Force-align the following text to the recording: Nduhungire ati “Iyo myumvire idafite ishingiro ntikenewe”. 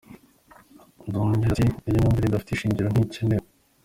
Nduhungire 1.07 1.49
ati 1.53 1.65
“Iyo 1.87 1.97
myumvire 1.99 2.25
idafite 2.27 2.51
ishingiro 2.53 2.87
ntikenewe”. 2.89 3.45